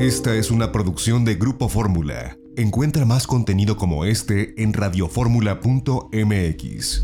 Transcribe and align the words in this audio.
Esta 0.00 0.34
es 0.34 0.50
una 0.50 0.72
producción 0.72 1.24
de 1.26 1.34
Grupo 1.34 1.68
Fórmula. 1.68 2.38
Encuentra 2.56 3.04
más 3.04 3.26
contenido 3.26 3.76
como 3.76 4.06
este 4.06 4.54
en 4.62 4.72
radioformula.mx. 4.72 7.02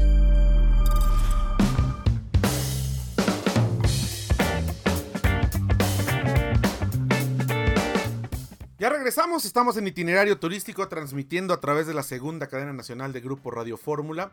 Ya 8.79 8.89
regresamos, 8.89 9.45
estamos 9.45 9.77
en 9.77 9.89
itinerario 9.89 10.39
turístico 10.39 10.89
transmitiendo 10.89 11.53
a 11.53 11.61
través 11.61 11.87
de 11.87 11.93
la 11.93 12.03
segunda 12.03 12.47
cadena 12.47 12.73
nacional 12.73 13.13
de 13.13 13.21
Grupo 13.21 13.51
Radio 13.51 13.77
Fórmula. 13.77 14.33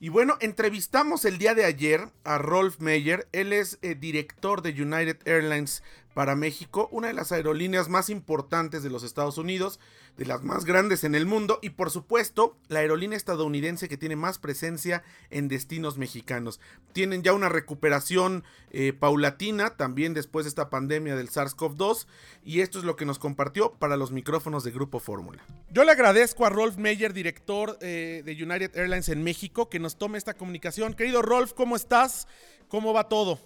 Y 0.00 0.10
bueno, 0.10 0.36
entrevistamos 0.40 1.24
el 1.24 1.38
día 1.38 1.54
de 1.54 1.64
ayer 1.64 2.08
a 2.22 2.38
Rolf 2.38 2.78
Meyer. 2.78 3.26
Él 3.32 3.52
es 3.52 3.78
eh, 3.82 3.96
director 3.96 4.62
de 4.62 4.70
United 4.70 5.26
Airlines 5.26 5.82
para 6.18 6.34
México, 6.34 6.88
una 6.90 7.06
de 7.06 7.12
las 7.12 7.30
aerolíneas 7.30 7.88
más 7.88 8.10
importantes 8.10 8.82
de 8.82 8.90
los 8.90 9.04
Estados 9.04 9.38
Unidos, 9.38 9.78
de 10.16 10.26
las 10.26 10.42
más 10.42 10.64
grandes 10.64 11.04
en 11.04 11.14
el 11.14 11.26
mundo 11.26 11.60
y 11.62 11.70
por 11.70 11.92
supuesto 11.92 12.58
la 12.66 12.80
aerolínea 12.80 13.16
estadounidense 13.16 13.88
que 13.88 13.96
tiene 13.96 14.16
más 14.16 14.40
presencia 14.40 15.04
en 15.30 15.46
destinos 15.46 15.96
mexicanos. 15.96 16.58
Tienen 16.92 17.22
ya 17.22 17.34
una 17.34 17.48
recuperación 17.48 18.42
eh, 18.72 18.92
paulatina 18.92 19.76
también 19.76 20.12
después 20.12 20.44
de 20.44 20.48
esta 20.48 20.70
pandemia 20.70 21.14
del 21.14 21.30
SARS-CoV-2 21.30 22.08
y 22.44 22.62
esto 22.62 22.80
es 22.80 22.84
lo 22.84 22.96
que 22.96 23.06
nos 23.06 23.20
compartió 23.20 23.74
para 23.74 23.96
los 23.96 24.10
micrófonos 24.10 24.64
de 24.64 24.72
Grupo 24.72 24.98
Fórmula. 24.98 25.44
Yo 25.70 25.84
le 25.84 25.92
agradezco 25.92 26.44
a 26.44 26.50
Rolf 26.50 26.78
Meyer, 26.78 27.12
director 27.12 27.78
eh, 27.80 28.24
de 28.24 28.32
United 28.32 28.76
Airlines 28.76 29.08
en 29.08 29.22
México, 29.22 29.68
que 29.68 29.78
nos 29.78 29.96
tome 29.96 30.18
esta 30.18 30.34
comunicación. 30.34 30.94
Querido 30.94 31.22
Rolf, 31.22 31.52
¿cómo 31.52 31.76
estás? 31.76 32.26
¿Cómo 32.66 32.92
va 32.92 33.08
todo? 33.08 33.38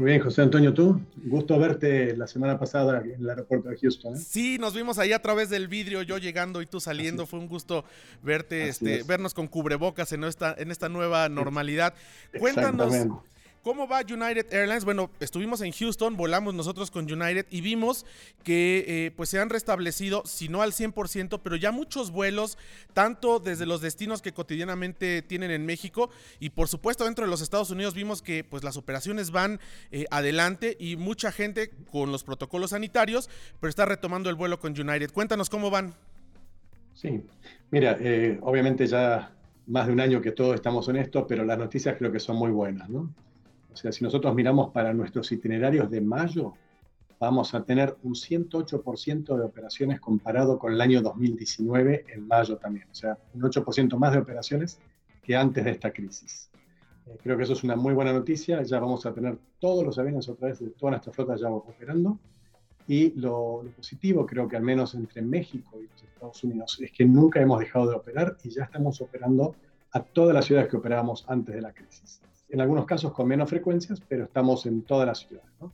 Muy 0.00 0.12
bien, 0.12 0.22
José 0.22 0.40
Antonio, 0.40 0.72
tú. 0.72 0.98
Gusto 1.24 1.58
verte 1.58 2.16
la 2.16 2.26
semana 2.26 2.58
pasada 2.58 3.02
en 3.02 3.20
el 3.20 3.28
aeropuerto 3.28 3.68
de 3.68 3.76
Houston. 3.76 4.14
¿eh? 4.14 4.18
Sí, 4.18 4.56
nos 4.56 4.72
vimos 4.72 4.98
ahí 4.98 5.12
a 5.12 5.20
través 5.20 5.50
del 5.50 5.68
vidrio, 5.68 6.00
yo 6.00 6.16
llegando 6.16 6.62
y 6.62 6.66
tú 6.66 6.80
saliendo. 6.80 7.26
Fue 7.26 7.38
un 7.38 7.48
gusto 7.48 7.84
verte, 8.22 8.68
este, 8.68 9.02
vernos 9.02 9.34
con 9.34 9.46
cubrebocas 9.46 10.10
en 10.14 10.24
esta, 10.24 10.54
en 10.56 10.70
esta 10.70 10.88
nueva 10.88 11.28
normalidad. 11.28 11.92
Cuéntanos. 12.38 12.94
¿Cómo 13.62 13.86
va 13.86 14.00
United 14.00 14.54
Airlines? 14.54 14.86
Bueno, 14.86 15.10
estuvimos 15.20 15.60
en 15.60 15.72
Houston, 15.72 16.16
volamos 16.16 16.54
nosotros 16.54 16.90
con 16.90 17.04
United 17.04 17.44
y 17.50 17.60
vimos 17.60 18.06
que 18.42 18.84
eh, 18.88 19.10
pues 19.14 19.28
se 19.28 19.38
han 19.38 19.50
restablecido, 19.50 20.22
si 20.24 20.48
no 20.48 20.62
al 20.62 20.72
100%, 20.72 21.40
pero 21.42 21.56
ya 21.56 21.70
muchos 21.70 22.10
vuelos, 22.10 22.56
tanto 22.94 23.38
desde 23.38 23.66
los 23.66 23.82
destinos 23.82 24.22
que 24.22 24.32
cotidianamente 24.32 25.20
tienen 25.20 25.50
en 25.50 25.66
México 25.66 26.08
y 26.38 26.50
por 26.50 26.68
supuesto 26.68 27.04
dentro 27.04 27.26
de 27.26 27.30
los 27.30 27.42
Estados 27.42 27.70
Unidos 27.70 27.92
vimos 27.92 28.22
que 28.22 28.44
pues 28.44 28.64
las 28.64 28.78
operaciones 28.78 29.30
van 29.30 29.60
eh, 29.92 30.06
adelante 30.10 30.74
y 30.80 30.96
mucha 30.96 31.30
gente 31.30 31.70
con 31.92 32.12
los 32.12 32.24
protocolos 32.24 32.70
sanitarios, 32.70 33.28
pero 33.60 33.68
está 33.68 33.84
retomando 33.84 34.30
el 34.30 34.36
vuelo 34.36 34.58
con 34.58 34.72
United. 34.72 35.12
Cuéntanos 35.12 35.50
cómo 35.50 35.68
van. 35.68 35.92
Sí, 36.94 37.22
mira, 37.70 37.98
eh, 38.00 38.38
obviamente 38.40 38.86
ya 38.86 39.32
más 39.66 39.86
de 39.86 39.92
un 39.92 40.00
año 40.00 40.22
que 40.22 40.32
todos 40.32 40.54
estamos 40.54 40.88
en 40.88 40.96
esto, 40.96 41.26
pero 41.26 41.44
las 41.44 41.58
noticias 41.58 41.96
creo 41.98 42.10
que 42.10 42.20
son 42.20 42.36
muy 42.36 42.50
buenas, 42.50 42.88
¿no? 42.88 43.10
O 43.72 43.76
sea, 43.76 43.92
si 43.92 44.04
nosotros 44.04 44.34
miramos 44.34 44.70
para 44.72 44.92
nuestros 44.92 45.30
itinerarios 45.32 45.90
de 45.90 46.00
mayo, 46.00 46.54
vamos 47.18 47.54
a 47.54 47.62
tener 47.62 47.96
un 48.02 48.14
108% 48.14 49.36
de 49.36 49.44
operaciones 49.44 50.00
comparado 50.00 50.58
con 50.58 50.72
el 50.72 50.80
año 50.80 51.02
2019 51.02 52.06
en 52.08 52.26
mayo 52.26 52.56
también. 52.56 52.88
O 52.90 52.94
sea, 52.94 53.18
un 53.34 53.42
8% 53.42 53.96
más 53.96 54.12
de 54.12 54.18
operaciones 54.18 54.80
que 55.22 55.36
antes 55.36 55.64
de 55.64 55.70
esta 55.70 55.92
crisis. 55.92 56.50
Eh, 57.06 57.16
creo 57.22 57.36
que 57.36 57.44
eso 57.44 57.52
es 57.52 57.62
una 57.62 57.76
muy 57.76 57.94
buena 57.94 58.12
noticia. 58.12 58.62
Ya 58.62 58.80
vamos 58.80 59.04
a 59.06 59.12
tener 59.12 59.38
todos 59.58 59.84
los 59.84 59.98
aviones 59.98 60.28
otra 60.28 60.48
vez 60.48 60.60
de 60.60 60.70
toda 60.70 60.92
nuestra 60.92 61.12
flota 61.12 61.36
ya 61.36 61.50
operando. 61.50 62.18
Y 62.88 63.10
lo, 63.20 63.62
lo, 63.62 63.70
positivo, 63.70 64.26
creo 64.26 64.48
que 64.48 64.56
al 64.56 64.62
menos 64.62 64.94
entre 64.94 65.22
México 65.22 65.78
y 65.78 65.86
los 65.86 66.02
Estados 66.02 66.42
Unidos, 66.42 66.78
es 66.80 66.90
que 66.90 67.04
nunca 67.04 67.40
hemos 67.40 67.60
dejado 67.60 67.88
de 67.88 67.94
operar 67.94 68.36
y 68.42 68.50
ya 68.50 68.64
estamos 68.64 69.00
operando 69.00 69.54
a 69.92 70.02
todas 70.02 70.34
las 70.34 70.46
ciudades 70.46 70.70
que 70.70 70.76
operábamos 70.76 71.24
antes 71.28 71.54
de 71.54 71.60
la 71.60 71.72
crisis 71.72 72.20
en 72.50 72.60
algunos 72.60 72.86
casos 72.86 73.12
con 73.12 73.28
menos 73.28 73.48
frecuencias, 73.48 74.00
pero 74.00 74.24
estamos 74.24 74.66
en 74.66 74.82
toda 74.82 75.06
la 75.06 75.14
ciudad. 75.14 75.42
¿no? 75.60 75.72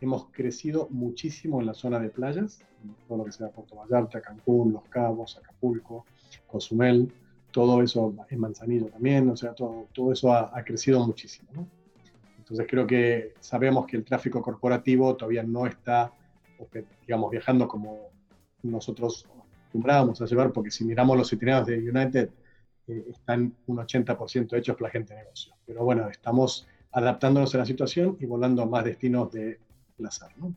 Hemos 0.00 0.26
crecido 0.30 0.88
muchísimo 0.90 1.60
en 1.60 1.66
la 1.66 1.74
zona 1.74 1.98
de 1.98 2.08
playas, 2.08 2.60
todo 3.08 3.18
lo 3.18 3.24
que 3.24 3.32
sea 3.32 3.48
Puerto 3.48 3.76
Vallarta, 3.76 4.20
Cancún, 4.20 4.72
Los 4.72 4.84
Cabos, 4.84 5.36
Acapulco, 5.38 6.04
Cozumel, 6.46 7.12
todo 7.50 7.82
eso 7.82 8.14
en 8.28 8.40
Manzanillo 8.40 8.86
también, 8.86 9.28
o 9.30 9.36
sea, 9.36 9.54
todo, 9.54 9.86
todo 9.92 10.12
eso 10.12 10.32
ha, 10.32 10.50
ha 10.56 10.64
crecido 10.64 11.04
muchísimo. 11.06 11.48
¿no? 11.54 11.66
Entonces 12.38 12.66
creo 12.68 12.86
que 12.86 13.34
sabemos 13.40 13.86
que 13.86 13.96
el 13.96 14.04
tráfico 14.04 14.42
corporativo 14.42 15.16
todavía 15.16 15.42
no 15.42 15.66
está, 15.66 16.12
digamos, 17.06 17.30
viajando 17.30 17.66
como 17.66 18.10
nosotros 18.62 19.26
acostumbrábamos 19.74 20.20
a 20.20 20.26
llevar, 20.26 20.52
porque 20.52 20.70
si 20.70 20.84
miramos 20.84 21.16
los 21.16 21.32
itinerarios 21.32 21.66
de 21.66 21.90
United, 21.90 22.30
eh, 22.88 23.04
están 23.10 23.54
un 23.66 23.76
80% 23.78 24.56
hechos 24.56 24.76
por 24.76 24.82
la 24.82 24.90
gente 24.90 25.14
de 25.14 25.20
negocio. 25.20 25.54
Pero 25.66 25.84
bueno, 25.84 26.08
estamos 26.08 26.66
adaptándonos 26.92 27.54
a 27.54 27.58
la 27.58 27.66
situación 27.66 28.16
y 28.20 28.26
volando 28.26 28.62
a 28.62 28.66
más 28.66 28.84
destinos 28.84 29.32
de 29.32 29.58
placer. 29.96 30.28
¿no? 30.36 30.54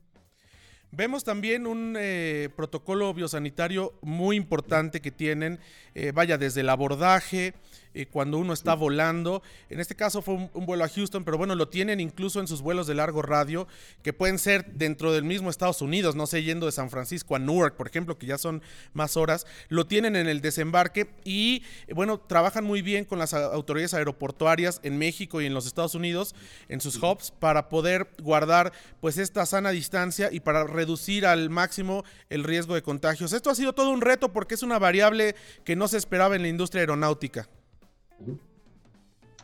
Vemos 0.92 1.24
también 1.24 1.68
un 1.68 1.96
eh, 2.00 2.50
protocolo 2.56 3.14
biosanitario 3.14 3.94
muy 4.02 4.38
importante 4.38 5.02
que 5.02 5.12
tienen, 5.12 5.60
eh, 5.96 6.12
vaya, 6.14 6.38
desde 6.38 6.62
el 6.62 6.70
abordaje, 6.70 7.54
eh, 7.98 8.06
cuando 8.06 8.38
uno 8.38 8.54
está 8.54 8.76
volando. 8.76 9.42
En 9.72 9.80
este 9.80 9.96
caso 9.96 10.22
fue 10.22 10.36
un, 10.36 10.66
vuelo 10.68 10.84
a 10.84 10.88
Houston, 10.88 11.24
pero 11.24 11.36
bueno, 11.36 11.56
lo 11.56 11.68
tienen 11.68 12.00
incluso 12.00 12.40
en 12.40 12.48
sus 12.48 12.62
vuelos 12.62 12.86
de 12.86 12.94
largo 12.94 13.24
radio, 13.24 13.68
que 14.04 14.14
pueden 14.14 14.38
ser 14.38 14.72
dentro 14.74 15.12
del 15.12 15.24
mismo 15.24 15.50
Estados 15.50 15.82
Unidos, 15.82 16.16
no 16.16 16.28
sé, 16.28 16.44
yendo 16.44 16.68
de 16.68 16.72
San 16.72 16.92
Francisco 16.92 17.36
a 17.36 17.40
Newark, 17.40 17.76
por 17.76 17.88
ejemplo, 17.88 18.16
que 18.20 18.28
ya 18.28 18.38
son 18.38 18.62
más 18.94 19.18
horas. 19.18 19.48
Lo 19.70 19.88
tienen 19.88 20.16
en 20.16 20.28
el 20.28 20.42
desembarque 20.42 21.10
y, 21.24 21.64
bueno, 21.92 22.20
trabajan 22.20 22.64
muy 22.64 22.84
bien 22.84 23.04
con 23.04 23.18
las 23.18 23.34
autoridades 23.34 23.96
aeroportuarias 23.96 24.80
en 24.84 25.00
México 25.00 25.42
y 25.42 25.48
en 25.48 25.56
los 25.56 25.66
Estados 25.66 25.96
Unidos, 25.96 26.36
en 26.70 26.82
sus 26.82 27.02
hubs, 27.02 27.32
para 27.32 27.68
poder 27.68 28.10
guardar 28.22 28.74
pues 29.02 29.18
esta 29.18 29.44
sana 29.48 29.72
distancia 29.72 30.30
y 30.32 30.40
para 30.40 30.66
reducir 30.66 31.26
al 31.26 31.50
máximo 31.50 32.04
el 32.30 32.44
riesgo 32.44 32.76
de 32.76 32.84
contagios. 32.84 33.34
Esto 33.34 33.50
ha 33.50 33.56
sido 33.56 33.74
todo 33.74 33.90
un 33.90 34.02
reto 34.02 34.32
porque 34.34 34.54
es 34.54 34.62
una 34.62 34.78
variable 34.78 35.36
que 35.64 35.76
no 35.76 35.88
se 35.88 35.98
esperaba 35.98 36.36
en 36.36 36.44
la 36.44 36.48
industria 36.48 36.82
aeronáutica. 36.82 37.50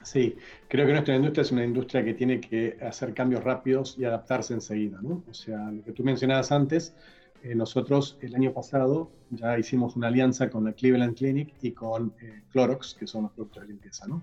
Sí, 0.04 0.36
creo 0.68 0.86
que 0.86 0.92
nuestra 0.92 1.16
industria 1.16 1.44
es 1.44 1.52
una 1.52 1.64
industria 1.64 2.04
que 2.04 2.14
tiene 2.14 2.42
que 2.42 2.78
hacer 2.82 3.14
cambios 3.14 3.44
rápidos 3.44 3.96
y 3.98 4.04
adaptarse 4.04 4.54
enseguida, 4.54 5.00
¿no? 5.02 5.24
O 5.30 5.34
sea, 5.34 5.72
lo 5.72 5.82
que 5.82 5.94
tú 5.94 6.04
mencionabas 6.04 6.52
antes, 6.52 6.94
eh, 7.42 7.56
nosotros 7.56 8.18
el 8.22 8.36
año 8.36 8.54
pasado 8.54 9.12
ya 9.30 9.58
hicimos 9.58 9.96
una 9.96 10.08
alianza 10.08 10.50
con 10.50 10.66
la 10.66 10.74
Cleveland 10.74 11.16
Clinic 11.16 11.54
y 11.62 11.72
con 11.72 12.14
eh, 12.22 12.42
Clorox, 12.52 12.96
que 12.96 13.08
son 13.08 13.24
los 13.24 13.32
productos 13.32 13.64
de 13.64 13.70
limpieza, 13.70 14.06
¿no? 14.08 14.22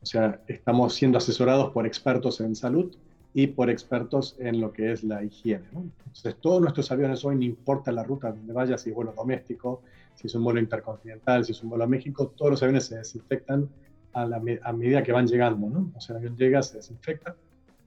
O 0.00 0.06
sea, 0.06 0.40
estamos 0.48 0.94
siendo 0.94 1.18
asesorados 1.18 1.70
por 1.70 1.86
expertos 1.86 2.40
en 2.40 2.56
salud 2.56 2.92
y 3.34 3.46
por 3.46 3.70
expertos 3.70 4.36
en 4.38 4.60
lo 4.60 4.72
que 4.72 4.92
es 4.92 5.04
la 5.04 5.22
higiene, 5.24 5.64
¿no? 5.72 5.84
Entonces, 5.98 6.36
todos 6.40 6.60
nuestros 6.60 6.90
aviones 6.92 7.24
hoy, 7.24 7.36
no 7.36 7.44
importa 7.44 7.90
la 7.90 8.04
ruta 8.04 8.30
donde 8.30 8.52
vaya, 8.52 8.76
si 8.76 8.90
es 8.90 8.94
vuelo 8.94 9.12
doméstico, 9.16 9.82
si 10.14 10.26
es 10.26 10.34
un 10.34 10.44
vuelo 10.44 10.60
intercontinental, 10.60 11.44
si 11.44 11.52
es 11.52 11.62
un 11.62 11.70
vuelo 11.70 11.84
a 11.84 11.86
México, 11.86 12.32
todos 12.36 12.50
los 12.50 12.62
aviones 12.62 12.84
se 12.84 12.98
desinfectan 12.98 13.68
a, 14.12 14.26
la, 14.26 14.42
a 14.62 14.72
medida 14.72 15.02
que 15.02 15.12
van 15.12 15.26
llegando, 15.26 15.70
¿no? 15.70 15.90
O 15.96 16.00
sea, 16.00 16.14
el 16.14 16.18
avión 16.18 16.36
llega, 16.36 16.62
se 16.62 16.76
desinfecta. 16.76 17.34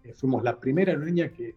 Eh, 0.04 0.14
fuimos 0.14 0.44
la 0.44 0.60
primera 0.60 0.92
aerolínea 0.92 1.30
que, 1.30 1.54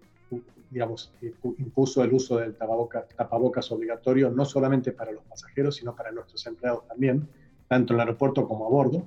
digamos, 0.70 1.10
impuso 1.59 2.05
el 2.05 2.12
uso 2.12 2.37
del 2.37 2.55
tapabocas, 2.55 3.09
tapabocas 3.16 3.72
obligatorio, 3.72 4.31
no 4.31 4.44
solamente 4.44 4.93
para 4.93 5.12
los 5.12 5.25
pasajeros, 5.25 5.76
sino 5.76 5.97
para 5.97 6.12
nuestros 6.12 6.47
empleados 6.47 6.87
también, 6.87 7.26
tanto 7.66 7.94
en 7.94 7.97
el 7.97 8.00
aeropuerto 8.00 8.47
como 8.47 8.66
a 8.66 8.69
bordo. 8.69 9.06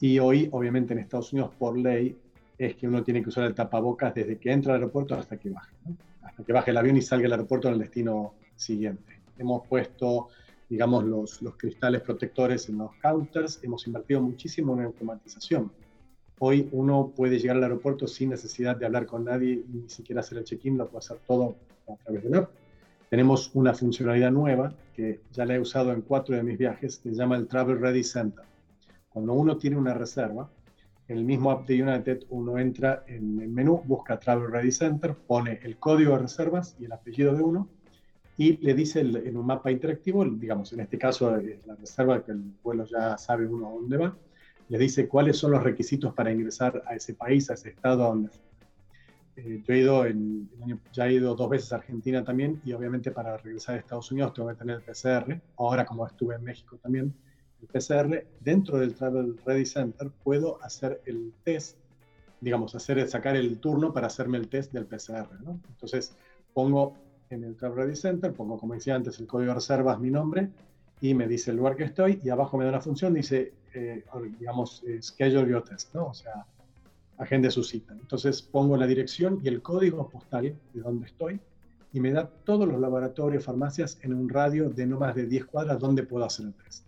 Y 0.00 0.18
hoy, 0.18 0.48
obviamente, 0.52 0.94
en 0.94 1.00
Estados 1.00 1.34
Unidos, 1.34 1.50
por 1.58 1.76
ley, 1.76 2.16
es 2.58 2.76
que 2.76 2.88
uno 2.88 3.02
tiene 3.02 3.22
que 3.22 3.28
usar 3.28 3.44
el 3.44 3.54
tapabocas 3.54 4.14
desde 4.14 4.38
que 4.38 4.52
entra 4.52 4.74
al 4.74 4.80
aeropuerto 4.80 5.14
hasta 5.14 5.36
que 5.36 5.50
baje, 5.50 5.74
¿no? 5.84 5.96
hasta 6.22 6.42
que 6.42 6.52
baje 6.52 6.70
el 6.70 6.76
avión 6.76 6.96
y 6.96 7.02
salga 7.02 7.24
del 7.24 7.32
aeropuerto 7.32 7.68
en 7.68 7.74
el 7.74 7.80
destino 7.80 8.34
siguiente. 8.56 9.20
Hemos 9.38 9.66
puesto 9.66 10.28
digamos, 10.68 11.04
los, 11.04 11.42
los 11.42 11.56
cristales 11.56 12.02
protectores 12.02 12.68
en 12.68 12.78
los 12.78 12.90
counters, 12.96 13.60
hemos 13.62 13.86
invertido 13.86 14.20
muchísimo 14.20 14.74
en 14.74 14.86
automatización. 14.86 15.70
Hoy 16.38 16.68
uno 16.72 17.12
puede 17.14 17.38
llegar 17.38 17.56
al 17.56 17.62
aeropuerto 17.62 18.06
sin 18.06 18.30
necesidad 18.30 18.76
de 18.76 18.86
hablar 18.86 19.06
con 19.06 19.24
nadie, 19.24 19.64
ni 19.68 19.88
siquiera 19.88 20.20
hacer 20.20 20.38
el 20.38 20.44
check-in, 20.44 20.76
lo 20.76 20.88
puede 20.88 20.98
hacer 20.98 21.18
todo 21.26 21.56
a 21.88 21.96
través 21.96 22.24
de 22.24 22.30
la 22.30 22.38
app. 22.38 22.50
Tenemos 23.08 23.50
una 23.54 23.72
funcionalidad 23.72 24.32
nueva 24.32 24.74
que 24.94 25.20
ya 25.32 25.46
la 25.46 25.54
he 25.54 25.60
usado 25.60 25.92
en 25.92 26.02
cuatro 26.02 26.34
de 26.34 26.42
mis 26.42 26.58
viajes, 26.58 26.98
que 26.98 27.10
se 27.10 27.16
llama 27.16 27.36
el 27.36 27.46
Travel 27.46 27.80
Ready 27.80 28.02
Center. 28.02 28.44
Cuando 29.08 29.32
uno 29.32 29.56
tiene 29.56 29.76
una 29.76 29.94
reserva, 29.94 30.50
en 31.08 31.18
el 31.18 31.24
mismo 31.24 31.50
app 31.50 31.66
de 31.66 31.82
United 31.82 32.24
uno 32.30 32.58
entra 32.58 33.04
en 33.06 33.40
el 33.40 33.48
menú, 33.48 33.82
busca 33.84 34.18
Travel 34.18 34.50
Ready 34.50 34.72
Center, 34.72 35.14
pone 35.14 35.60
el 35.62 35.78
código 35.78 36.12
de 36.12 36.22
reservas 36.22 36.76
y 36.80 36.86
el 36.86 36.92
apellido 36.92 37.34
de 37.34 37.42
uno 37.42 37.68
y 38.38 38.58
le 38.58 38.74
dice 38.74 39.00
en 39.00 39.36
un 39.36 39.46
mapa 39.46 39.70
interactivo, 39.70 40.24
digamos, 40.24 40.72
en 40.72 40.80
este 40.80 40.98
caso 40.98 41.36
es 41.36 41.66
la 41.66 41.74
reserva, 41.74 42.22
que 42.22 42.32
el 42.32 42.42
vuelo 42.62 42.84
ya 42.84 43.16
sabe 43.16 43.46
uno 43.46 43.68
a 43.68 43.72
dónde 43.72 43.96
va, 43.96 44.16
le 44.68 44.78
dice 44.78 45.08
cuáles 45.08 45.38
son 45.38 45.52
los 45.52 45.62
requisitos 45.62 46.12
para 46.12 46.32
ingresar 46.32 46.82
a 46.86 46.94
ese 46.94 47.14
país, 47.14 47.48
a 47.50 47.54
ese 47.54 47.70
estado 47.70 48.04
donde 48.08 48.30
eh, 49.36 49.62
yo 49.66 49.74
he 49.74 49.78
ido, 49.78 50.06
en, 50.06 50.50
ya 50.92 51.06
he 51.06 51.14
ido 51.14 51.34
dos 51.34 51.48
veces 51.48 51.72
a 51.72 51.76
Argentina 51.76 52.24
también 52.24 52.60
y 52.64 52.72
obviamente 52.72 53.10
para 53.10 53.36
regresar 53.36 53.76
a 53.76 53.78
Estados 53.78 54.10
Unidos 54.10 54.34
tengo 54.34 54.48
que 54.48 54.54
tener 54.56 54.76
el 54.76 54.82
PCR. 54.82 55.40
Ahora 55.56 55.86
como 55.86 56.06
estuve 56.06 56.34
en 56.34 56.44
México 56.44 56.78
también, 56.82 57.04
el 57.04 57.25
PCR, 57.66 58.24
dentro 58.40 58.78
del 58.78 58.94
Travel 58.94 59.38
Ready 59.44 59.66
Center 59.66 60.10
puedo 60.22 60.62
hacer 60.62 61.00
el 61.06 61.32
test, 61.44 61.76
digamos, 62.40 62.74
hacer, 62.74 63.08
sacar 63.08 63.36
el 63.36 63.58
turno 63.58 63.92
para 63.92 64.06
hacerme 64.06 64.38
el 64.38 64.48
test 64.48 64.72
del 64.72 64.86
PCR. 64.86 65.40
¿no? 65.44 65.60
Entonces 65.68 66.14
pongo 66.54 66.94
en 67.30 67.44
el 67.44 67.56
Travel 67.56 67.76
Ready 67.76 67.96
Center, 67.96 68.32
pongo 68.32 68.58
como 68.58 68.74
decía 68.74 68.94
antes 68.94 69.18
el 69.18 69.26
código 69.26 69.50
de 69.50 69.56
reservas, 69.56 69.98
mi 69.98 70.10
nombre 70.10 70.50
y 71.00 71.14
me 71.14 71.28
dice 71.28 71.50
el 71.50 71.58
lugar 71.58 71.76
que 71.76 71.84
estoy 71.84 72.20
y 72.22 72.30
abajo 72.30 72.56
me 72.56 72.64
da 72.64 72.70
una 72.70 72.80
función, 72.80 73.14
dice, 73.14 73.52
eh, 73.74 74.04
digamos, 74.38 74.82
eh, 74.86 75.02
schedule 75.02 75.50
your 75.50 75.62
test, 75.62 75.94
¿no? 75.94 76.06
O 76.06 76.14
sea, 76.14 76.46
agende 77.18 77.50
su 77.50 77.62
cita. 77.62 77.92
Entonces 77.92 78.42
pongo 78.42 78.76
la 78.76 78.86
dirección 78.86 79.40
y 79.42 79.48
el 79.48 79.62
código 79.62 80.08
postal 80.08 80.56
de 80.72 80.80
donde 80.80 81.06
estoy 81.06 81.40
y 81.92 82.00
me 82.00 82.12
da 82.12 82.28
todos 82.44 82.68
los 82.68 82.80
laboratorios, 82.80 83.44
farmacias 83.44 83.98
en 84.02 84.14
un 84.14 84.28
radio 84.28 84.70
de 84.70 84.86
no 84.86 84.98
más 84.98 85.14
de 85.14 85.26
10 85.26 85.46
cuadras 85.46 85.78
donde 85.78 86.02
puedo 86.02 86.24
hacer 86.24 86.46
el 86.46 86.54
test. 86.54 86.84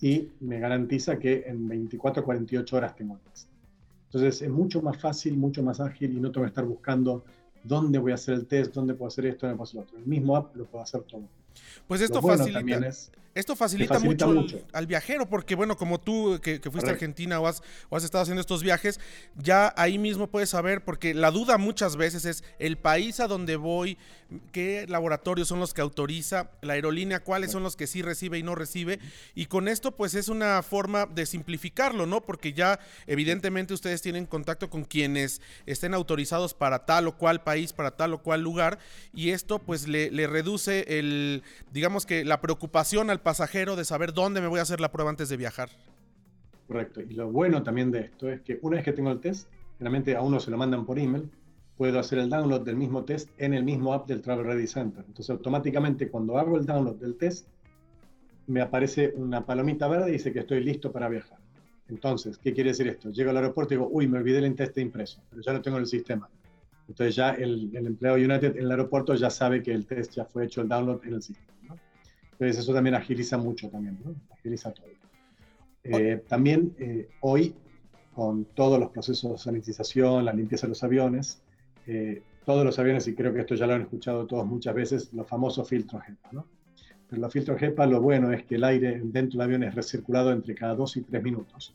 Y 0.00 0.28
me 0.40 0.58
garantiza 0.58 1.18
que 1.18 1.44
en 1.46 1.68
24 1.68 2.22
o 2.22 2.24
48 2.24 2.76
horas 2.76 2.94
tengo 2.96 3.14
el 3.14 3.20
test. 3.20 3.48
Entonces 4.06 4.42
es 4.42 4.50
mucho 4.50 4.80
más 4.82 4.96
fácil, 5.00 5.36
mucho 5.36 5.62
más 5.62 5.80
ágil 5.80 6.16
y 6.16 6.20
no 6.20 6.30
tengo 6.30 6.44
que 6.44 6.50
estar 6.50 6.64
buscando 6.64 7.24
dónde 7.64 7.98
voy 7.98 8.12
a 8.12 8.14
hacer 8.14 8.34
el 8.34 8.46
test, 8.46 8.72
dónde 8.72 8.94
puedo 8.94 9.08
hacer 9.08 9.26
esto, 9.26 9.46
dónde 9.46 9.56
puedo 9.56 9.64
hacer 9.64 9.76
lo 9.76 9.82
otro. 9.82 9.98
El 9.98 10.06
mismo 10.06 10.36
app 10.36 10.54
lo 10.54 10.66
puedo 10.66 10.82
hacer 10.84 11.02
todo. 11.02 11.22
Pues 11.88 12.00
esto 12.00 12.22
facilita. 12.22 12.90
Esto 13.34 13.56
facilita, 13.56 13.98
mucho, 13.98 14.46
Al, 14.72 14.86
viajero, 14.86 15.28
porque 15.28 15.56
bueno, 15.56 15.76
como 15.76 16.00
tú 16.00 16.38
que, 16.40 16.60
fuiste 16.70 16.90
a 16.90 16.92
Argentina 16.92 17.40
o 17.40 17.46
has, 17.48 17.62
o 17.88 17.96
has, 17.96 18.04
estado 18.04 18.22
haciendo 18.22 18.40
estos 18.40 18.62
viajes, 18.62 19.00
ya 19.36 19.74
ahí 19.76 19.98
mismo 19.98 20.28
puedes 20.28 20.50
saber, 20.50 20.84
porque 20.84 21.14
la 21.14 21.32
duda 21.32 21.58
muchas 21.58 21.96
veces 21.96 22.24
es 22.26 22.44
el 22.60 22.78
país 22.78 23.18
a 23.18 23.26
donde 23.26 23.56
voy, 23.56 23.98
qué 24.52 24.86
laboratorios 24.88 25.48
son 25.48 25.58
los 25.58 25.74
que 25.74 25.80
autoriza, 25.80 26.50
la 26.62 26.74
aerolínea, 26.74 27.20
cuáles 27.20 27.50
son 27.50 27.64
los 27.64 27.74
que 27.74 27.88
sí 27.88 28.02
recibe 28.02 28.38
y 28.38 28.44
no 28.44 28.54
recibe. 28.54 29.00
Y 29.34 29.46
con 29.46 29.66
esto, 29.66 29.96
pues 29.96 30.14
es 30.14 30.28
una 30.28 30.62
forma 30.62 31.06
de 31.06 31.26
simplificarlo, 31.26 32.06
¿no? 32.06 32.20
Porque 32.20 32.52
ya 32.52 32.78
evidentemente 33.06 33.74
ustedes 33.74 34.00
tienen 34.00 34.26
contacto 34.26 34.70
con 34.70 34.84
quienes 34.84 35.40
estén 35.66 35.94
autorizados 35.94 36.54
para 36.54 36.86
tal 36.86 37.08
o 37.08 37.16
cual 37.16 37.42
país, 37.42 37.72
para 37.72 37.96
tal 37.96 38.14
o 38.14 38.22
cual 38.22 38.42
lugar, 38.42 38.78
y 39.12 39.30
esto 39.30 39.58
pues 39.58 39.88
le, 39.88 40.10
le 40.12 40.28
reduce 40.28 40.98
el 40.98 41.42
digamos 41.72 42.06
que 42.06 42.24
la 42.24 42.40
preocupación 42.40 43.10
al 43.10 43.20
pasajero 43.24 43.74
de 43.74 43.84
saber 43.84 44.12
dónde 44.12 44.40
me 44.40 44.46
voy 44.46 44.60
a 44.60 44.62
hacer 44.62 44.80
la 44.80 44.92
prueba 44.92 45.10
antes 45.10 45.28
de 45.28 45.36
viajar. 45.36 45.70
Correcto. 46.68 47.00
Y 47.00 47.14
lo 47.14 47.32
bueno 47.32 47.64
también 47.64 47.90
de 47.90 48.00
esto 48.00 48.28
es 48.30 48.40
que 48.42 48.60
una 48.62 48.76
vez 48.76 48.84
que 48.84 48.92
tengo 48.92 49.10
el 49.10 49.18
test, 49.18 49.48
generalmente 49.78 50.14
a 50.14 50.22
uno 50.22 50.38
se 50.38 50.52
lo 50.52 50.56
mandan 50.56 50.86
por 50.86 50.98
email, 50.98 51.28
puedo 51.76 51.98
hacer 51.98 52.20
el 52.20 52.30
download 52.30 52.62
del 52.62 52.76
mismo 52.76 53.04
test 53.04 53.28
en 53.38 53.52
el 53.54 53.64
mismo 53.64 53.92
app 53.92 54.06
del 54.06 54.22
Travel 54.22 54.46
Ready 54.46 54.68
Center. 54.68 55.04
Entonces 55.06 55.30
automáticamente 55.30 56.08
cuando 56.08 56.38
hago 56.38 56.56
el 56.56 56.64
download 56.64 56.96
del 56.96 57.16
test, 57.16 57.48
me 58.46 58.60
aparece 58.60 59.12
una 59.16 59.44
palomita 59.44 59.88
verde 59.88 60.10
y 60.10 60.12
dice 60.12 60.32
que 60.32 60.40
estoy 60.40 60.62
listo 60.62 60.92
para 60.92 61.08
viajar. 61.08 61.38
Entonces, 61.88 62.38
¿qué 62.38 62.52
quiere 62.52 62.70
decir 62.70 62.88
esto? 62.88 63.10
Llego 63.10 63.30
al 63.30 63.36
aeropuerto 63.36 63.74
y 63.74 63.76
digo, 63.76 63.88
uy, 63.90 64.06
me 64.06 64.18
olvidé 64.18 64.38
el 64.38 64.54
test 64.54 64.74
de 64.74 64.82
impreso, 64.82 65.22
pero 65.28 65.42
ya 65.42 65.52
lo 65.52 65.60
tengo 65.60 65.76
en 65.76 65.82
el 65.82 65.88
sistema. 65.88 66.28
Entonces 66.88 67.16
ya 67.16 67.30
el, 67.30 67.74
empleado 67.74 68.16
United 68.16 68.56
en 68.56 68.64
el 68.64 68.70
aeropuerto 68.70 69.14
ya 69.14 69.30
sabe 69.30 69.62
que 69.62 69.72
el 69.72 69.86
test 69.86 70.14
ya 70.14 70.24
fue 70.24 70.44
hecho 70.44 70.60
el 70.60 70.68
download 70.68 71.04
en 71.04 71.14
el 71.14 71.22
sistema. 71.22 71.76
Entonces 72.34 72.58
eso 72.58 72.74
también 72.74 72.94
agiliza 72.94 73.38
mucho 73.38 73.68
también, 73.68 73.98
¿no? 74.04 74.14
agiliza 74.32 74.72
todo. 74.72 74.86
Eh, 75.84 76.22
también 76.28 76.74
eh, 76.78 77.08
hoy, 77.20 77.54
con 78.14 78.44
todos 78.46 78.78
los 78.78 78.90
procesos 78.90 79.32
de 79.32 79.38
sanitización, 79.38 80.24
la 80.24 80.32
limpieza 80.32 80.66
de 80.66 80.70
los 80.70 80.82
aviones, 80.82 81.40
eh, 81.86 82.22
todos 82.44 82.64
los 82.64 82.78
aviones, 82.78 83.06
y 83.06 83.14
creo 83.14 83.32
que 83.32 83.40
esto 83.40 83.54
ya 83.54 83.66
lo 83.66 83.74
han 83.74 83.82
escuchado 83.82 84.26
todos 84.26 84.46
muchas 84.46 84.74
veces, 84.74 85.12
los 85.12 85.26
famosos 85.26 85.68
filtros 85.68 86.02
HEPA. 86.06 86.30
¿no? 86.32 86.46
Pero 87.08 87.22
los 87.22 87.32
filtros 87.32 87.60
HEPA 87.60 87.86
lo 87.86 88.00
bueno 88.00 88.32
es 88.32 88.44
que 88.44 88.56
el 88.56 88.64
aire 88.64 89.00
dentro 89.04 89.38
del 89.38 89.42
avión 89.42 89.62
es 89.62 89.74
recirculado 89.74 90.32
entre 90.32 90.54
cada 90.54 90.74
dos 90.74 90.96
y 90.96 91.02
tres 91.02 91.22
minutos. 91.22 91.74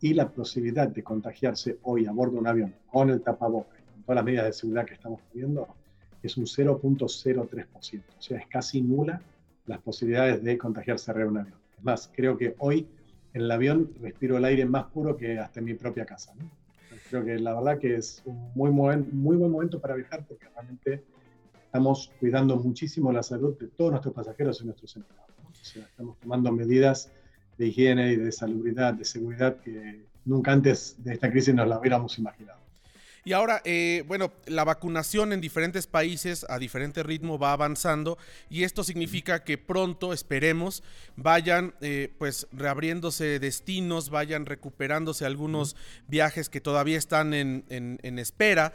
Y 0.00 0.14
la 0.14 0.28
posibilidad 0.28 0.88
de 0.88 1.02
contagiarse 1.02 1.78
hoy 1.82 2.06
a 2.06 2.12
bordo 2.12 2.34
de 2.34 2.38
un 2.38 2.46
avión 2.46 2.74
con 2.90 3.10
el 3.10 3.22
tapabocas 3.22 3.76
todas 4.06 4.16
las 4.16 4.24
medidas 4.24 4.46
de 4.46 4.52
seguridad 4.52 4.86
que 4.86 4.94
estamos 4.94 5.20
poniendo, 5.32 5.68
es 6.22 6.36
un 6.36 6.44
0.03%. 6.44 8.02
O 8.18 8.22
sea, 8.22 8.38
es 8.38 8.46
casi 8.46 8.80
nula 8.80 9.20
las 9.66 9.80
posibilidades 9.80 10.42
de 10.42 10.58
contagiarse 10.58 11.10
arriba 11.10 11.26
de 11.26 11.30
un 11.30 11.38
avión. 11.38 11.58
Es 11.76 11.84
más, 11.84 12.10
creo 12.14 12.36
que 12.36 12.54
hoy 12.58 12.86
en 13.34 13.42
el 13.42 13.50
avión 13.50 13.90
respiro 14.00 14.38
el 14.38 14.44
aire 14.44 14.64
más 14.64 14.86
puro 14.86 15.16
que 15.16 15.38
hasta 15.38 15.60
en 15.60 15.66
mi 15.66 15.74
propia 15.74 16.06
casa. 16.06 16.32
Creo 17.10 17.24
que 17.24 17.38
la 17.38 17.54
verdad 17.54 17.78
que 17.78 17.96
es 17.96 18.22
un 18.24 18.50
muy, 18.54 18.70
buen 18.70 19.12
momento 19.12 19.80
para 19.80 19.94
viajar 19.94 20.24
porque 20.26 20.46
realmente 20.48 21.04
estamos 21.64 22.10
cuidando 22.18 22.56
muchísimo 22.56 23.12
la 23.12 23.22
salud 23.22 23.56
de 23.58 23.68
todos 23.68 23.90
nuestros 23.90 24.14
pasajeros 24.14 24.60
y 24.60 24.64
nuestros 24.64 24.96
empleados. 24.96 25.30
O 25.48 25.64
sea, 25.64 25.84
estamos 25.84 26.18
tomando 26.18 26.50
medidas 26.50 27.12
de 27.58 27.66
higiene 27.66 28.12
y 28.12 28.16
de 28.16 28.32
salubridad, 28.32 28.94
de 28.94 29.04
seguridad 29.04 29.56
que 29.60 30.06
nunca 30.24 30.52
antes 30.52 30.96
de 31.04 31.12
esta 31.12 31.30
crisis 31.30 31.54
nos 31.54 31.68
la 31.68 31.78
hubiéramos 31.78 32.18
imaginado. 32.18 32.65
Y 33.26 33.32
ahora, 33.32 33.60
eh, 33.64 34.04
bueno, 34.06 34.32
la 34.46 34.62
vacunación 34.62 35.32
en 35.32 35.40
diferentes 35.40 35.88
países 35.88 36.46
a 36.48 36.60
diferente 36.60 37.02
ritmo 37.02 37.40
va 37.40 37.50
avanzando 37.50 38.18
y 38.48 38.62
esto 38.62 38.84
significa 38.84 39.42
que 39.42 39.58
pronto, 39.58 40.12
esperemos, 40.12 40.84
vayan 41.16 41.74
eh, 41.80 42.14
pues 42.18 42.46
reabriéndose 42.52 43.40
destinos, 43.40 44.10
vayan 44.10 44.46
recuperándose 44.46 45.26
algunos 45.26 45.74
viajes 46.06 46.48
que 46.48 46.60
todavía 46.60 46.98
están 46.98 47.34
en, 47.34 47.64
en 47.68 48.18
espera. 48.20 48.72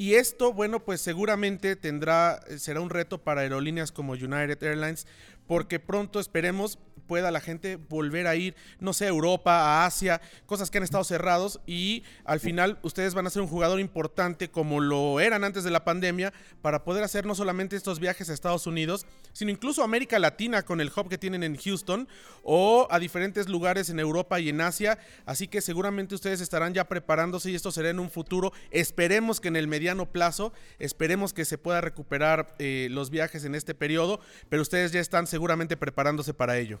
Y 0.00 0.14
esto, 0.14 0.54
bueno, 0.54 0.82
pues 0.82 1.02
seguramente 1.02 1.76
tendrá, 1.76 2.40
será 2.56 2.80
un 2.80 2.88
reto 2.88 3.22
para 3.22 3.42
aerolíneas 3.42 3.92
como 3.92 4.14
United 4.14 4.62
Airlines, 4.62 5.06
porque 5.50 5.80
pronto 5.80 6.20
esperemos 6.20 6.78
pueda 7.10 7.32
la 7.32 7.40
gente 7.40 7.74
volver 7.74 8.28
a 8.28 8.36
ir, 8.36 8.54
no 8.78 8.92
sé, 8.92 9.06
a 9.06 9.08
Europa, 9.08 9.50
a 9.50 9.84
Asia, 9.84 10.20
cosas 10.46 10.70
que 10.70 10.78
han 10.78 10.84
estado 10.84 11.02
cerrados 11.02 11.58
y 11.66 12.04
al 12.24 12.38
final 12.38 12.78
ustedes 12.82 13.14
van 13.14 13.26
a 13.26 13.30
ser 13.30 13.42
un 13.42 13.48
jugador 13.48 13.80
importante 13.80 14.48
como 14.48 14.78
lo 14.78 15.18
eran 15.18 15.42
antes 15.42 15.64
de 15.64 15.72
la 15.72 15.82
pandemia 15.82 16.32
para 16.62 16.84
poder 16.84 17.02
hacer 17.02 17.26
no 17.26 17.34
solamente 17.34 17.74
estos 17.74 17.98
viajes 17.98 18.30
a 18.30 18.32
Estados 18.32 18.68
Unidos, 18.68 19.06
sino 19.32 19.50
incluso 19.50 19.82
a 19.82 19.86
América 19.86 20.20
Latina 20.20 20.62
con 20.62 20.80
el 20.80 20.92
hub 20.94 21.08
que 21.08 21.18
tienen 21.18 21.42
en 21.42 21.56
Houston 21.56 22.06
o 22.44 22.86
a 22.88 23.00
diferentes 23.00 23.48
lugares 23.48 23.90
en 23.90 23.98
Europa 23.98 24.38
y 24.38 24.50
en 24.50 24.60
Asia. 24.60 25.00
Así 25.26 25.48
que 25.48 25.62
seguramente 25.62 26.14
ustedes 26.14 26.40
estarán 26.40 26.74
ya 26.74 26.84
preparándose 26.84 27.50
y 27.50 27.56
esto 27.56 27.72
será 27.72 27.90
en 27.90 27.98
un 27.98 28.10
futuro. 28.10 28.52
Esperemos 28.70 29.40
que 29.40 29.48
en 29.48 29.56
el 29.56 29.66
mediano 29.66 30.12
plazo, 30.12 30.52
esperemos 30.78 31.32
que 31.32 31.44
se 31.44 31.58
pueda 31.58 31.80
recuperar 31.80 32.54
eh, 32.60 32.86
los 32.92 33.10
viajes 33.10 33.44
en 33.44 33.56
este 33.56 33.74
periodo, 33.74 34.20
pero 34.48 34.62
ustedes 34.62 34.92
ya 34.92 35.00
están 35.00 35.26
seguramente 35.40 35.74
preparándose 35.74 36.34
para 36.34 36.58
ello. 36.58 36.80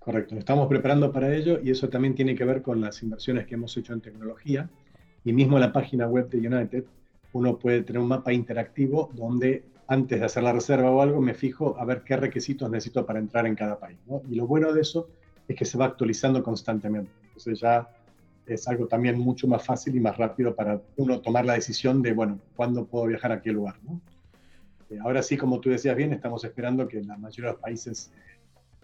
Correcto, 0.00 0.34
estamos 0.36 0.66
preparando 0.66 1.12
para 1.12 1.32
ello 1.32 1.60
y 1.62 1.70
eso 1.70 1.88
también 1.88 2.16
tiene 2.16 2.34
que 2.34 2.44
ver 2.44 2.62
con 2.62 2.80
las 2.80 3.00
inversiones 3.00 3.46
que 3.46 3.54
hemos 3.54 3.76
hecho 3.76 3.92
en 3.92 4.00
tecnología. 4.00 4.68
Y 5.24 5.32
mismo 5.32 5.56
en 5.56 5.60
la 5.60 5.72
página 5.72 6.08
web 6.08 6.28
de 6.30 6.48
United, 6.48 6.84
uno 7.32 7.56
puede 7.56 7.82
tener 7.82 8.02
un 8.02 8.08
mapa 8.08 8.32
interactivo 8.32 9.08
donde 9.14 9.62
antes 9.86 10.18
de 10.18 10.26
hacer 10.26 10.42
la 10.42 10.52
reserva 10.52 10.90
o 10.90 11.00
algo 11.00 11.20
me 11.20 11.32
fijo 11.32 11.76
a 11.78 11.84
ver 11.84 12.02
qué 12.02 12.16
requisitos 12.16 12.68
necesito 12.68 13.06
para 13.06 13.20
entrar 13.20 13.46
en 13.46 13.54
cada 13.54 13.78
país. 13.78 13.98
Y 14.28 14.34
lo 14.34 14.48
bueno 14.48 14.72
de 14.72 14.80
eso 14.80 15.08
es 15.46 15.54
que 15.56 15.64
se 15.64 15.78
va 15.78 15.84
actualizando 15.84 16.42
constantemente. 16.42 17.12
Entonces 17.22 17.60
ya 17.60 17.88
es 18.46 18.66
algo 18.66 18.88
también 18.88 19.16
mucho 19.16 19.46
más 19.46 19.64
fácil 19.64 19.94
y 19.94 20.00
más 20.00 20.16
rápido 20.16 20.56
para 20.56 20.80
uno 20.96 21.20
tomar 21.20 21.44
la 21.44 21.52
decisión 21.52 22.02
de, 22.02 22.14
bueno, 22.14 22.40
¿cuándo 22.56 22.84
puedo 22.84 23.06
viajar 23.06 23.30
a 23.30 23.40
qué 23.40 23.52
lugar? 23.52 23.76
Eh, 24.94 24.98
ahora 25.02 25.22
sí, 25.22 25.36
como 25.36 25.60
tú 25.60 25.70
decías 25.70 25.96
bien, 25.96 26.12
estamos 26.12 26.44
esperando 26.44 26.86
que 26.86 27.02
la 27.02 27.16
mayoría 27.16 27.50
de 27.50 27.52
los 27.54 27.60
países 27.60 28.12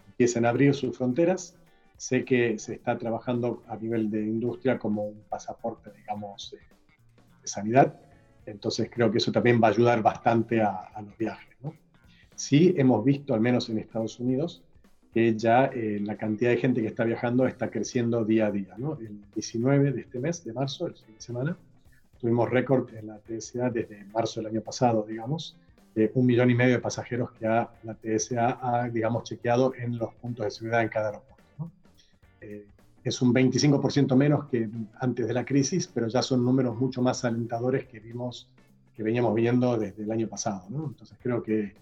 empiecen 0.09 0.45
a 0.45 0.51
abrir 0.51 0.75
sus 0.75 0.97
fronteras. 0.97 1.57
Sé 1.97 2.25
que 2.25 2.59
se 2.59 2.75
está 2.75 2.97
trabajando 2.99 3.63
a 3.69 3.77
nivel 3.77 4.11
de 4.11 4.23
industria 4.23 4.79
como 4.79 5.05
un 5.05 5.23
pasaporte, 5.29 5.91
digamos, 5.93 6.53
de 6.53 7.49
sanidad. 7.49 8.01
Entonces 8.47 8.89
creo 8.91 9.11
que 9.11 9.19
eso 9.19 9.31
también 9.31 9.61
va 9.63 9.69
a 9.69 9.71
ayudar 9.71 10.03
bastante 10.03 10.63
a, 10.63 10.91
los 11.05 11.17
viajes. 11.17 11.57
¿no? 11.63 11.75
Sí 12.35 12.75
hemos 12.77 13.05
visto, 13.05 13.35
al 13.35 13.41
menos 13.41 13.69
en 13.69 13.79
Estados 13.79 14.19
Unidos, 14.19 14.63
que 15.13 15.37
ya 15.37 15.67
eh, 15.67 16.01
la 16.01 16.17
cantidad 16.17 16.51
de 16.51 16.57
gente 16.57 16.81
que 16.81 16.87
está 16.89 17.05
viajando 17.05 17.47
está 17.47 17.71
creciendo 17.71 18.25
día 18.25 18.47
a 18.47 18.51
día. 18.51 18.75
¿no? 18.79 18.99
El 18.99 19.21
19 19.35 19.93
de 19.93 20.01
este 20.01 20.19
mes, 20.19 20.43
de 20.43 20.55
marzo, 20.55 20.87
el 20.87 20.95
fin 20.95 21.15
de 21.15 21.21
semana, 21.21 21.57
tuvimos 22.19 22.49
récord 22.49 22.95
en 22.95 23.09
la 23.09 23.19
TSA 23.19 23.71
desde 23.71 24.05
marzo 24.05 24.41
del 24.41 24.51
año 24.53 24.63
pasado, 24.63 25.05
digamos, 25.07 25.57
un 26.15 26.27
millón 26.27 26.51
y 26.51 26.55
medio 26.55 26.75
de 26.75 26.81
pasajeros 26.81 27.33
que 27.33 27.47
la 27.47 27.71
TSA 28.03 28.59
ha, 28.63 28.89
digamos, 28.89 29.25
chequeado 29.25 29.75
en 29.75 29.99
los 29.99 30.15
puntos 30.15 30.45
de 30.45 30.51
seguridad 30.51 30.83
en 30.83 30.89
cada 30.89 31.09
aeropuerto. 31.09 31.71
Eh, 32.41 32.67
es 33.03 33.23
un 33.23 33.35
25% 33.35 34.15
menos 34.17 34.47
que 34.49 34.69
antes 35.01 35.27
de 35.27 35.35
la 35.35 35.45
crisis, 35.45 35.87
pero 35.87 36.09
ya 36.09 36.23
son 36.23 36.45
números 36.45 36.77
mucho 36.77 37.03
más 37.03 37.25
alentadores 37.25 37.87
que 37.87 37.99
vimos, 37.99 38.49
que 38.95 39.03
veníamos 39.03 39.35
viendo 39.35 39.77
desde 39.79 40.03
el 40.03 40.13
año 40.13 40.29
pasado. 40.29 40.65
Entonces 40.69 41.17
creo 41.23 41.43
que 41.43 41.75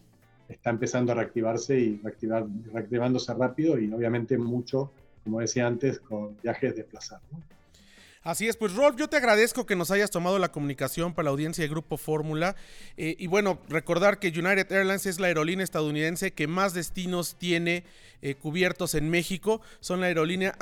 está 0.48 0.70
empezando 0.70 1.12
a 1.12 1.16
reactivarse 1.16 1.78
y 1.78 1.96
reactivar, 1.98 2.46
reactivándose 2.72 3.34
rápido 3.34 3.78
y 3.78 3.92
obviamente 3.92 4.38
mucho, 4.38 4.92
como 5.24 5.40
decía 5.40 5.66
antes, 5.66 5.98
con 5.98 6.36
viajes 6.42 6.76
desplazados. 6.76 7.24
Así 8.22 8.48
es, 8.48 8.56
pues 8.56 8.74
Rolf, 8.74 8.96
yo 8.96 9.08
te 9.08 9.16
agradezco 9.16 9.64
que 9.64 9.76
nos 9.76 9.90
hayas 9.90 10.10
tomado 10.10 10.38
la 10.38 10.50
comunicación 10.50 11.14
para 11.14 11.24
la 11.24 11.30
audiencia 11.30 11.62
de 11.62 11.68
Grupo 11.68 11.96
Fórmula. 11.96 12.56
Eh, 12.96 13.14
y 13.18 13.28
bueno, 13.28 13.60
recordar 13.68 14.18
que 14.18 14.28
United 14.28 14.70
Airlines 14.72 15.06
es 15.06 15.20
la 15.20 15.28
aerolínea 15.28 15.62
estadounidense 15.62 16.32
que 16.32 16.48
más 16.48 16.74
destinos 16.74 17.36
tiene 17.38 17.84
eh, 18.20 18.34
cubiertos 18.34 18.96
en 18.96 19.08
México. 19.08 19.60
Son 19.78 20.00
la 20.00 20.06
aerolínea 20.06 20.56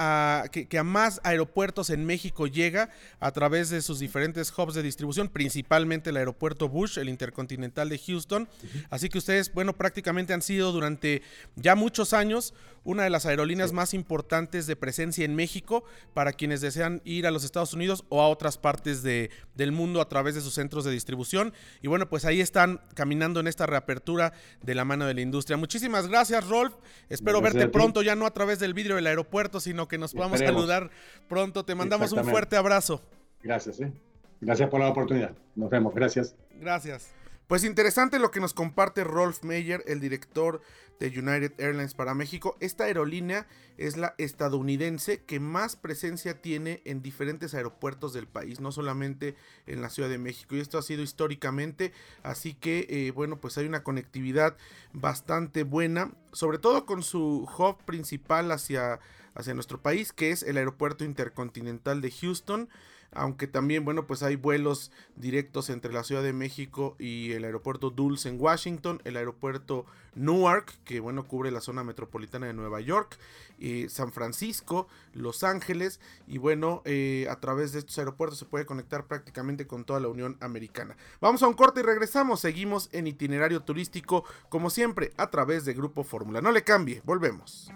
que, 0.52 0.78
a 0.78 0.84
más 0.84 1.20
aeropuertos 1.24 1.88
en 1.88 2.04
México 2.04 2.46
llega 2.46 2.90
a 3.20 3.32
través 3.32 3.70
de 3.70 3.80
sus 3.80 3.98
diferentes 3.98 4.52
hubs 4.56 4.74
de 4.74 4.82
distribución, 4.82 5.28
principalmente 5.28 6.10
el 6.10 6.18
aeropuerto 6.18 6.68
Bush, 6.68 6.98
el 6.98 7.08
Intercontinental 7.08 7.88
de 7.88 7.98
Houston. 7.98 8.48
Así 8.90 9.08
que 9.08 9.16
ustedes, 9.16 9.52
bueno, 9.54 9.72
prácticamente 9.72 10.34
han 10.34 10.42
sido 10.42 10.70
durante 10.72 11.22
ya 11.56 11.74
muchos 11.74 12.12
años 12.12 12.52
una 12.84 13.02
de 13.02 13.10
las 13.10 13.26
aerolíneas 13.26 13.72
más 13.72 13.94
importantes 13.94 14.66
de 14.66 14.76
presencia 14.76 15.24
en 15.24 15.34
México 15.34 15.82
para 16.14 16.32
quienes 16.32 16.60
desean 16.60 17.02
ir 17.04 17.26
a 17.26 17.30
los 17.30 17.44
Estados 17.46 17.72
Unidos 17.72 18.04
o 18.08 18.22
a 18.22 18.28
otras 18.28 18.58
partes 18.58 19.02
de, 19.02 19.30
del 19.54 19.72
mundo 19.72 20.00
a 20.00 20.08
través 20.08 20.34
de 20.34 20.40
sus 20.40 20.54
centros 20.54 20.84
de 20.84 20.90
distribución. 20.90 21.52
Y 21.82 21.88
bueno, 21.88 22.08
pues 22.08 22.24
ahí 22.24 22.40
están 22.40 22.80
caminando 22.94 23.40
en 23.40 23.46
esta 23.46 23.66
reapertura 23.66 24.32
de 24.62 24.74
la 24.74 24.84
mano 24.84 25.06
de 25.06 25.14
la 25.14 25.20
industria. 25.20 25.56
Muchísimas 25.56 26.08
gracias, 26.08 26.46
Rolf. 26.48 26.74
Espero 27.08 27.40
verte 27.40 27.68
pronto, 27.68 28.02
ya 28.02 28.14
no 28.16 28.26
a 28.26 28.32
través 28.32 28.58
del 28.58 28.74
vidrio 28.74 28.96
del 28.96 29.06
aeropuerto, 29.06 29.60
sino 29.60 29.88
que 29.88 29.98
nos 29.98 30.12
podamos 30.12 30.40
saludar 30.40 30.90
pronto. 31.28 31.64
Te 31.64 31.74
mandamos 31.74 32.12
un 32.12 32.24
fuerte 32.24 32.56
abrazo. 32.56 33.02
Gracias, 33.42 33.80
¿eh? 33.80 33.92
Gracias 34.40 34.68
por 34.68 34.80
la 34.80 34.88
oportunidad. 34.88 35.32
Nos 35.54 35.70
vemos. 35.70 35.94
Gracias. 35.94 36.34
Gracias. 36.60 37.10
Pues 37.46 37.62
interesante 37.62 38.18
lo 38.18 38.32
que 38.32 38.40
nos 38.40 38.54
comparte 38.54 39.04
Rolf 39.04 39.44
Meyer, 39.44 39.82
el 39.86 40.00
director 40.00 40.60
de 41.00 41.08
United 41.08 41.52
Airlines 41.58 41.94
para 41.94 42.14
México. 42.14 42.56
Esta 42.60 42.84
aerolínea 42.84 43.46
es 43.76 43.96
la 43.96 44.14
estadounidense 44.18 45.22
que 45.22 45.40
más 45.40 45.76
presencia 45.76 46.40
tiene 46.40 46.82
en 46.84 47.02
diferentes 47.02 47.54
aeropuertos 47.54 48.12
del 48.12 48.26
país, 48.26 48.60
no 48.60 48.72
solamente 48.72 49.36
en 49.66 49.82
la 49.82 49.90
Ciudad 49.90 50.08
de 50.08 50.18
México. 50.18 50.56
Y 50.56 50.60
esto 50.60 50.78
ha 50.78 50.82
sido 50.82 51.02
históricamente, 51.02 51.92
así 52.22 52.54
que 52.54 52.86
eh, 52.88 53.10
bueno, 53.10 53.38
pues 53.40 53.58
hay 53.58 53.66
una 53.66 53.82
conectividad 53.82 54.56
bastante 54.92 55.62
buena, 55.64 56.12
sobre 56.32 56.58
todo 56.58 56.86
con 56.86 57.02
su 57.02 57.48
hub 57.58 57.84
principal 57.84 58.50
hacia, 58.50 59.00
hacia 59.34 59.54
nuestro 59.54 59.80
país, 59.82 60.12
que 60.12 60.30
es 60.30 60.42
el 60.42 60.56
Aeropuerto 60.56 61.04
Intercontinental 61.04 62.00
de 62.00 62.10
Houston 62.10 62.68
aunque 63.16 63.46
también, 63.46 63.84
bueno, 63.84 64.06
pues 64.06 64.22
hay 64.22 64.36
vuelos 64.36 64.92
directos 65.16 65.70
entre 65.70 65.92
la 65.92 66.04
Ciudad 66.04 66.22
de 66.22 66.32
México 66.32 66.96
y 66.98 67.32
el 67.32 67.44
aeropuerto 67.44 67.90
Dulce 67.90 68.28
en 68.28 68.40
Washington, 68.40 69.00
el 69.04 69.16
aeropuerto 69.16 69.86
Newark, 70.14 70.72
que 70.86 71.00
bueno, 71.00 71.26
cubre 71.26 71.50
la 71.50 71.60
zona 71.60 71.84
metropolitana 71.84 72.46
de 72.46 72.54
Nueva 72.54 72.80
York, 72.80 73.18
y 73.58 73.88
San 73.88 74.12
Francisco, 74.12 74.86
Los 75.12 75.42
Ángeles, 75.42 76.00
y 76.26 76.38
bueno, 76.38 76.82
eh, 76.84 77.26
a 77.28 77.40
través 77.40 77.72
de 77.72 77.80
estos 77.80 77.98
aeropuertos 77.98 78.38
se 78.38 78.46
puede 78.46 78.64
conectar 78.64 79.06
prácticamente 79.06 79.66
con 79.66 79.84
toda 79.84 80.00
la 80.00 80.08
Unión 80.08 80.38
Americana. 80.40 80.96
Vamos 81.20 81.42
a 81.42 81.48
un 81.48 81.54
corte 81.54 81.80
y 81.80 81.82
regresamos, 81.82 82.40
seguimos 82.40 82.88
en 82.92 83.06
itinerario 83.06 83.62
turístico, 83.62 84.24
como 84.48 84.70
siempre, 84.70 85.12
a 85.16 85.30
través 85.30 85.64
de 85.64 85.74
Grupo 85.74 86.04
Fórmula. 86.04 86.40
No 86.40 86.52
le 86.52 86.64
cambie, 86.64 87.02
volvemos. 87.04 87.70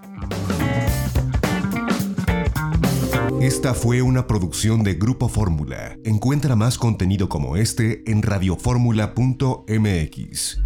Esta 3.40 3.74
fue 3.74 4.02
una 4.02 4.26
producción 4.26 4.82
de 4.84 4.94
Grupo 4.94 5.28
Fórmula. 5.28 5.96
Encuentra 6.04 6.56
más 6.56 6.78
contenido 6.78 7.28
como 7.28 7.56
este 7.56 8.10
en 8.10 8.22
radioformula.mx. 8.22 10.60